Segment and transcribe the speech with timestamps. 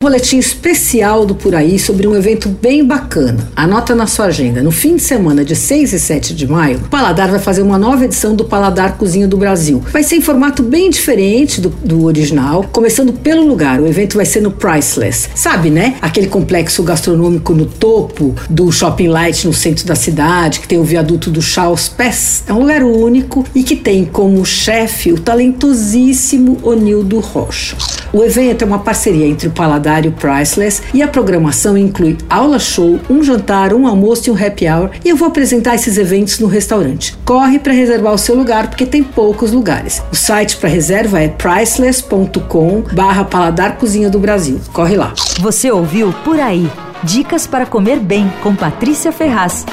[0.00, 3.50] boletim especial do Por Aí sobre um evento bem bacana.
[3.56, 4.62] Anota na sua agenda.
[4.62, 7.76] No fim de semana de 6 e 7 de maio, o Paladar vai fazer uma
[7.76, 9.82] nova edição do Paladar Cozinha do Brasil.
[9.92, 13.80] Vai ser em formato bem diferente do, do original, começando pelo lugar.
[13.80, 15.30] O evento vai ser no Priceless.
[15.34, 15.96] Sabe, né?
[16.00, 20.84] Aquele complexo gastronômico no topo do Shopping Light no centro da cidade, que tem o
[20.84, 22.44] viaduto do aos pés.
[22.46, 27.76] É um lugar único e que tem como chefe o talentosíssimo Onildo Rocha.
[28.12, 32.16] O evento é uma parceria entre o Paladar e o Priceless e a programação inclui
[32.28, 34.90] aula show, um jantar, um almoço e um happy hour.
[35.04, 37.16] E eu vou apresentar esses eventos no restaurante.
[37.24, 40.02] Corre para reservar o seu lugar porque tem poucos lugares.
[40.10, 44.58] O site para reserva é priceless.com/barra Paladar Cozinha do Brasil.
[44.72, 45.12] Corre lá.
[45.40, 46.70] Você ouviu por aí?
[47.04, 49.64] Dicas para comer bem com Patrícia Ferraz.